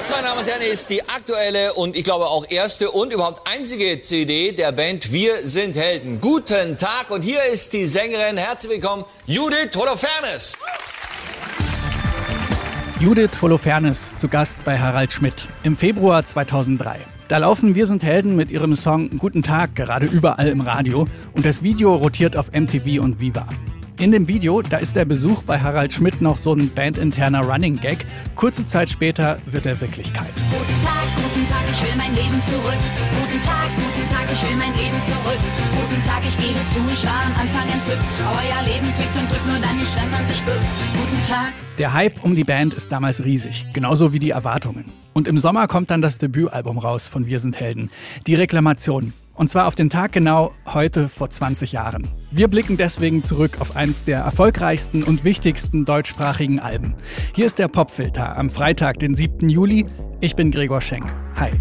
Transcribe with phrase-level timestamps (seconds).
[0.00, 3.46] Das, meine Damen und Herren, ist die aktuelle und ich glaube auch erste und überhaupt
[3.46, 6.22] einzige CD der Band Wir sind Helden.
[6.22, 8.38] Guten Tag und hier ist die Sängerin.
[8.38, 10.56] Herzlich willkommen, Judith Holofernes.
[12.98, 17.00] Judith Holofernes zu Gast bei Harald Schmidt im Februar 2003.
[17.28, 21.04] Da laufen Wir sind Helden mit ihrem Song Guten Tag gerade überall im Radio
[21.34, 23.46] und das Video rotiert auf MTV und Viva.
[24.00, 27.78] In dem Video, da ist der Besuch bei Harald Schmidt noch so ein bandinterner Running
[27.78, 28.06] Gag.
[28.34, 30.32] Kurze Zeit später wird er Wirklichkeit.
[30.48, 32.80] Guten Tag, guten Tag, ich will mein Leben zurück.
[33.20, 35.38] Guten Tag, guten Tag, ich will mein Leben zurück.
[35.76, 38.02] Guten Tag, ich gebe zu, ich war am Anfang entzückt.
[38.24, 40.64] Euer Leben zwickt und drückt nur dann nicht, wenn man sich bückt.
[40.94, 41.52] Guten Tag.
[41.76, 44.86] Der Hype um die Band ist damals riesig, genauso wie die Erwartungen.
[45.12, 47.90] Und im Sommer kommt dann das Debütalbum raus von Wir sind Helden,
[48.26, 49.12] die Reklamation.
[49.40, 52.06] Und zwar auf den Tag genau heute vor 20 Jahren.
[52.30, 56.92] Wir blicken deswegen zurück auf eines der erfolgreichsten und wichtigsten deutschsprachigen Alben.
[57.34, 59.48] Hier ist der Popfilter am Freitag, den 7.
[59.48, 59.86] Juli.
[60.20, 61.10] Ich bin Gregor Schenk.
[61.36, 61.52] Hi.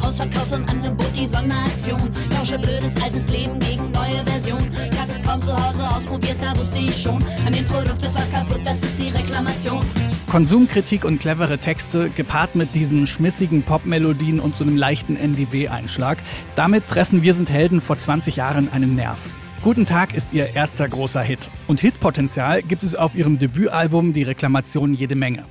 [0.00, 1.73] Ausverkauf im Angebot die Sonderaktion.
[6.86, 7.22] Ich schon.
[7.46, 9.84] An dem Produkt ist was kaputt, das ist die Reklamation.
[10.30, 16.18] Konsumkritik und clevere Texte gepaart mit diesen schmissigen Popmelodien und so einem leichten NDW-Einschlag.
[16.56, 19.20] Damit treffen Wir sind Helden vor 20 Jahren einen Nerv.
[19.62, 21.48] Guten Tag ist ihr erster großer Hit.
[21.68, 25.44] Und Hitpotenzial gibt es auf ihrem Debütalbum Die Reklamation jede Menge.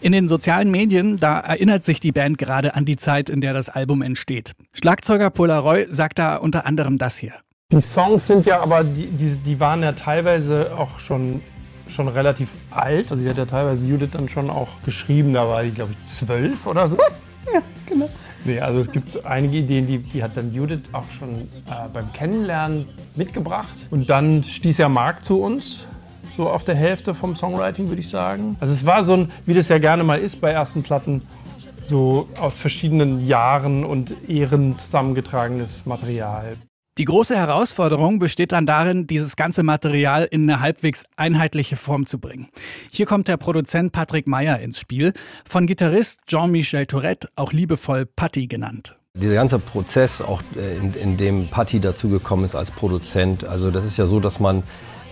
[0.00, 3.52] In den sozialen Medien, da erinnert sich die Band gerade an die Zeit, in der
[3.52, 4.54] das Album entsteht.
[4.72, 7.34] Schlagzeuger Polaroy sagt da unter anderem das hier.
[7.72, 11.40] Die Songs sind ja aber, die, die, die waren ja teilweise auch schon,
[11.86, 13.12] schon relativ alt.
[13.12, 16.04] Also die hat ja teilweise Judith dann schon auch geschrieben, da war die glaube ich
[16.04, 16.96] zwölf oder so.
[17.54, 18.08] ja, genau.
[18.44, 22.12] Nee, also es gibt einige Ideen, die, die hat dann Judith auch schon äh, beim
[22.12, 23.76] Kennenlernen mitgebracht.
[23.90, 25.86] Und dann stieß ja Marc zu uns,
[26.36, 28.56] so auf der Hälfte vom Songwriting würde ich sagen.
[28.58, 31.22] Also es war so ein, wie das ja gerne mal ist bei ersten Platten,
[31.84, 36.56] so aus verschiedenen Jahren und Ehren zusammengetragenes Material.
[37.00, 42.18] Die große Herausforderung besteht dann darin, dieses ganze Material in eine halbwegs einheitliche Form zu
[42.18, 42.48] bringen.
[42.90, 45.14] Hier kommt der Produzent Patrick Meyer ins Spiel,
[45.46, 48.98] von Gitarrist Jean-Michel Tourette, auch liebevoll Patti genannt.
[49.14, 53.86] Dieser ganze Prozess, auch äh, in, in dem Patti dazugekommen ist als Produzent, also das
[53.86, 54.62] ist ja so, dass man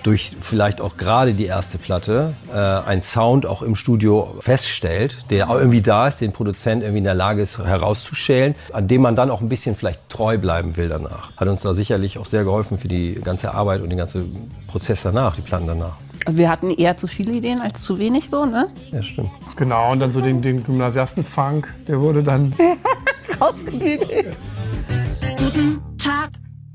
[0.03, 5.51] durch vielleicht auch gerade die erste Platte äh, einen Sound auch im Studio feststellt, der
[5.51, 9.17] auch irgendwie da ist, den Produzent irgendwie in der Lage ist herauszuschälen, an dem man
[9.17, 11.33] dann auch ein bisschen vielleicht treu bleiben will danach.
[11.37, 15.03] Hat uns da sicherlich auch sehr geholfen für die ganze Arbeit und den ganzen Prozess
[15.03, 15.97] danach, die Platten danach.
[16.31, 18.69] Wir hatten eher zu viele Ideen als zu wenig so, ne?
[18.93, 19.31] Ja, stimmt.
[19.57, 22.55] Genau, und dann so den, den Gymnasiasten-Funk, der wurde dann
[23.41, 24.37] Rausgebügelt.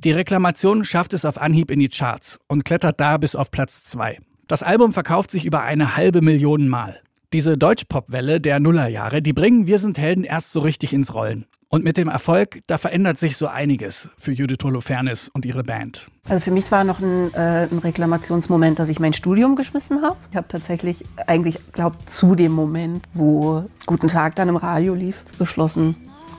[0.04, 3.86] Die Reklamation schafft es auf Anhieb in die Charts und klettert da bis auf Platz
[3.86, 4.18] 2.
[4.50, 7.00] Das Album verkauft sich über eine halbe Million Mal.
[7.32, 11.46] Diese Deutschpop-Welle der Nullerjahre, die bringen Wir sind Helden erst so richtig ins Rollen.
[11.70, 16.08] Und mit dem Erfolg, da verändert sich so einiges für Judith Holofernes und ihre Band.
[16.28, 20.18] Also für mich war noch ein, äh, ein Reklamationsmoment, dass ich mein Studium geschmissen habe.
[20.32, 25.24] Ich habe tatsächlich eigentlich, glaube zu dem Moment, wo Guten Tag dann im Radio lief,
[25.40, 25.96] beschlossen.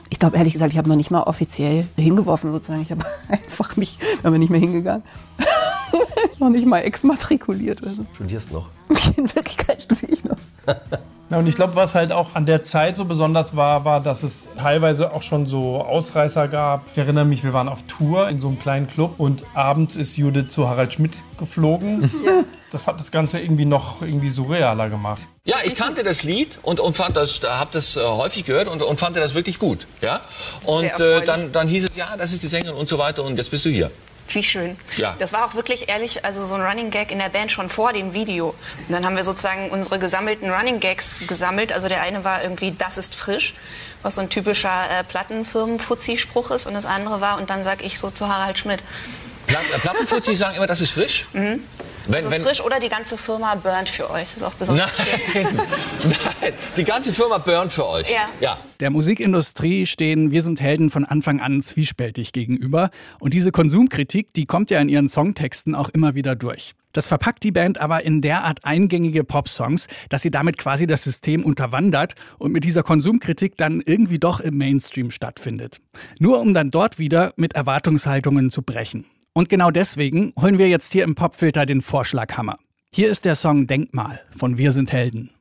[0.09, 2.81] Ich glaube ehrlich gesagt, ich habe noch nicht mal offiziell hingeworfen sozusagen.
[2.81, 5.03] Ich habe einfach mich, bin aber nicht mehr hingegangen.
[6.39, 7.83] noch nicht mal exmatrikuliert.
[7.85, 8.05] Also.
[8.15, 8.69] Studierst noch.
[9.17, 10.37] In Wirklichkeit studiere ich noch.
[11.29, 14.21] Ja, und ich glaube, was halt auch an der Zeit so besonders war, war, dass
[14.21, 16.85] es teilweise auch schon so Ausreißer gab.
[16.91, 20.17] Ich erinnere mich, wir waren auf Tour in so einem kleinen Club und abends ist
[20.17, 22.11] Judith zu Harald Schmidt geflogen.
[22.71, 25.21] Das hat das Ganze irgendwie noch irgendwie surrealer gemacht.
[25.45, 28.81] Ja, ich kannte das Lied und, und fand das, habe das äh, häufig gehört und,
[28.81, 29.85] und fand das wirklich gut.
[30.01, 30.21] Ja?
[30.63, 33.37] Und äh, dann, dann hieß es, ja, das ist die Sängerin und so weiter und
[33.37, 33.91] jetzt bist du hier.
[34.29, 34.75] Wie schön.
[34.97, 35.15] Ja.
[35.19, 37.93] Das war auch wirklich ehrlich, also so ein Running Gag in der Band schon vor
[37.93, 38.55] dem Video.
[38.87, 41.71] Und dann haben wir sozusagen unsere gesammelten Running Gags gesammelt.
[41.71, 43.53] Also der eine war irgendwie, das ist frisch,
[44.01, 46.65] was so ein typischer äh, Plattenfirmen-Fuzzi-Spruch ist.
[46.65, 48.81] Und das andere war, und dann sag ich so zu Harald Schmidt,
[49.45, 51.27] Platt, äh, Plattenfuzzi sagen immer, das ist frisch.
[52.07, 54.33] Wenn, das ist frisch oder die ganze Firma burnt für euch.
[54.33, 55.43] Das ist auch Nein, besonders schön.
[56.03, 58.11] nein, die ganze Firma burnt für euch.
[58.11, 58.29] Ja.
[58.39, 58.57] ja.
[58.79, 62.89] Der Musikindustrie stehen Wir sind Helden von Anfang an zwiespältig gegenüber.
[63.19, 66.73] Und diese Konsumkritik, die kommt ja in ihren Songtexten auch immer wieder durch.
[66.95, 71.43] Das verpackt die Band aber in derart eingängige Popsongs, dass sie damit quasi das System
[71.43, 75.81] unterwandert und mit dieser Konsumkritik dann irgendwie doch im Mainstream stattfindet.
[76.19, 79.03] Nur um dann dort wieder mit Erwartungshaltungen zu brechen.
[79.37, 82.55] Und genau deswegen holen wir jetzt hier im Popfilter den Vorschlaghammer.
[82.93, 85.31] Hier ist der Song Denkmal von Wir sind Helden.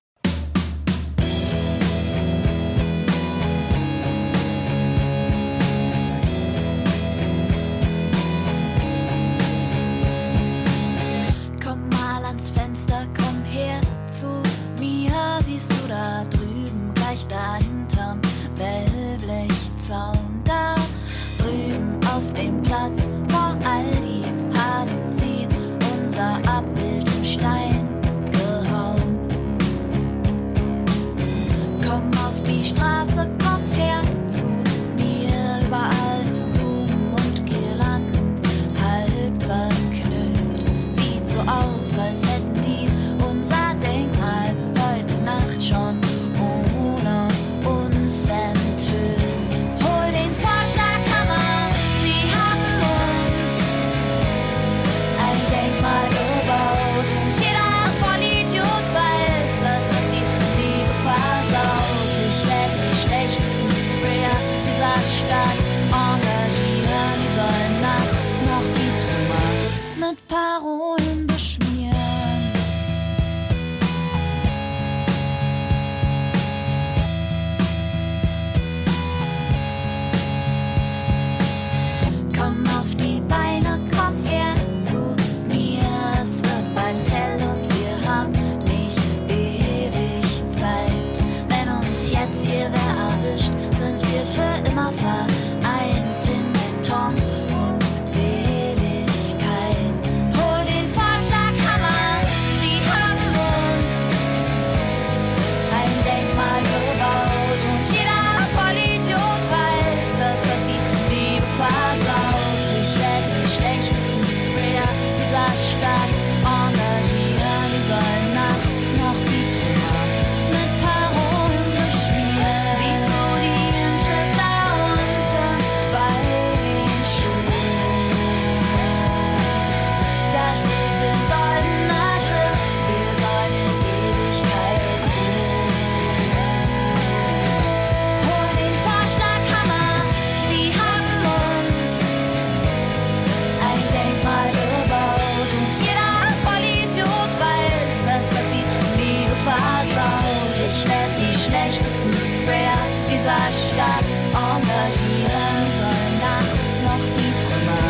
[153.24, 154.04] Dieser Stadt
[154.34, 157.88] engagieren, sollen nachts noch die Trümmer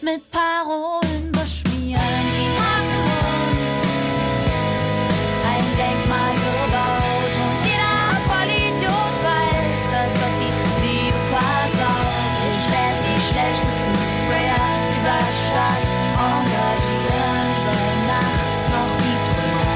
[0.00, 2.22] mit Parolen beschmieren.
[2.36, 2.92] Sie haben
[3.42, 3.80] uns
[5.50, 7.98] ein Denkmal gebaut und jeder
[8.30, 10.54] Vollidiot weiß, dass das die
[10.86, 12.38] Liebe versaut.
[12.54, 15.84] Ich werd die schlechtesten Sprayer dieser Stadt
[16.30, 19.66] engagieren, sollen nachts noch die Trümmer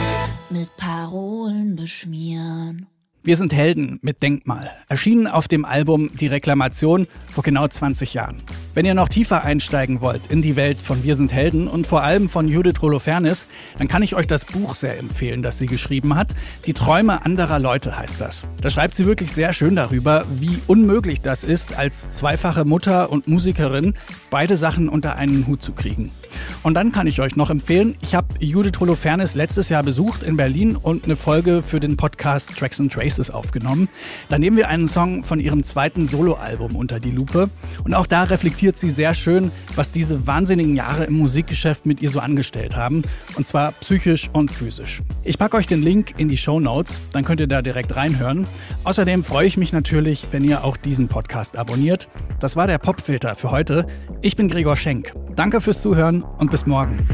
[0.50, 2.86] mit Parolen beschmieren.
[3.22, 4.70] Wir sind Helden mit Denkmal.
[4.88, 8.36] Erschienen auf dem Album Die Reklamation vor genau 20 Jahren.
[8.72, 12.02] Wenn ihr noch tiefer einsteigen wollt in die Welt von Wir sind Helden und vor
[12.02, 13.46] allem von Judith Holofernes,
[13.76, 16.34] dann kann ich euch das Buch sehr empfehlen, das sie geschrieben hat.
[16.64, 18.42] Die Träume anderer Leute heißt das.
[18.62, 23.28] Da schreibt sie wirklich sehr schön darüber, wie unmöglich das ist, als zweifache Mutter und
[23.28, 23.92] Musikerin
[24.30, 26.10] beide Sachen unter einen Hut zu kriegen.
[26.62, 30.38] Und dann kann ich euch noch empfehlen, ich habe Judith Holofernes letztes Jahr besucht in
[30.38, 33.88] Berlin und eine Folge für den Podcast Tracks and Traces aufgenommen.
[34.28, 37.50] Da nehmen wir einen Song von ihrem zweiten Soloalbum unter die Lupe.
[37.82, 42.10] Und auch da reflektiert sie sehr schön, was diese wahnsinnigen Jahre im Musikgeschäft mit ihr
[42.10, 43.02] so angestellt haben.
[43.36, 45.02] Und zwar psychisch und physisch.
[45.24, 48.46] Ich packe euch den Link in die Show Notes, dann könnt ihr da direkt reinhören.
[48.84, 52.08] Außerdem freue ich mich natürlich, wenn ihr auch diesen Podcast abonniert.
[52.38, 53.86] Das war der Popfilter für heute.
[54.22, 55.12] Ich bin Gregor Schenk.
[55.34, 57.08] Danke fürs Zuhören und bis morgen.